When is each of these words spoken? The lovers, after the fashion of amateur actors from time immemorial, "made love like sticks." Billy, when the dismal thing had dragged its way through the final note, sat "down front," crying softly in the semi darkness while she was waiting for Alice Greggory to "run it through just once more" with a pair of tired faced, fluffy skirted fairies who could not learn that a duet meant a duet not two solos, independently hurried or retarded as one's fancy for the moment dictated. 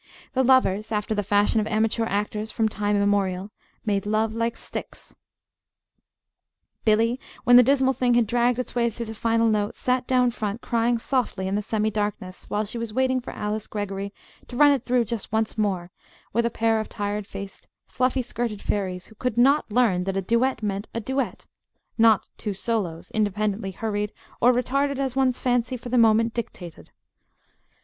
The 0.33 0.41
lovers, 0.43 0.91
after 0.91 1.13
the 1.13 1.21
fashion 1.21 1.59
of 1.61 1.67
amateur 1.67 2.05
actors 2.05 2.51
from 2.51 2.67
time 2.67 2.95
immemorial, 2.95 3.51
"made 3.85 4.07
love 4.07 4.33
like 4.33 4.57
sticks." 4.57 5.15
Billy, 6.83 7.19
when 7.43 7.55
the 7.55 7.61
dismal 7.61 7.93
thing 7.93 8.15
had 8.15 8.25
dragged 8.25 8.57
its 8.57 8.73
way 8.73 8.89
through 8.89 9.05
the 9.05 9.13
final 9.13 9.47
note, 9.47 9.75
sat 9.75 10.07
"down 10.07 10.31
front," 10.31 10.59
crying 10.59 10.97
softly 10.97 11.47
in 11.47 11.53
the 11.53 11.61
semi 11.61 11.91
darkness 11.91 12.49
while 12.49 12.65
she 12.65 12.79
was 12.79 12.91
waiting 12.91 13.19
for 13.21 13.29
Alice 13.33 13.67
Greggory 13.67 14.11
to 14.47 14.55
"run 14.57 14.71
it 14.71 14.85
through 14.85 15.05
just 15.05 15.31
once 15.31 15.55
more" 15.55 15.91
with 16.33 16.47
a 16.47 16.49
pair 16.49 16.79
of 16.79 16.89
tired 16.89 17.27
faced, 17.27 17.67
fluffy 17.85 18.23
skirted 18.23 18.59
fairies 18.63 19.05
who 19.05 19.13
could 19.13 19.37
not 19.37 19.71
learn 19.71 20.05
that 20.05 20.17
a 20.17 20.21
duet 20.23 20.63
meant 20.63 20.87
a 20.95 20.99
duet 20.99 21.45
not 21.99 22.27
two 22.37 22.55
solos, 22.55 23.11
independently 23.11 23.69
hurried 23.69 24.11
or 24.41 24.51
retarded 24.51 24.97
as 24.97 25.15
one's 25.15 25.37
fancy 25.37 25.77
for 25.77 25.89
the 25.89 25.97
moment 25.99 26.33
dictated. 26.33 26.89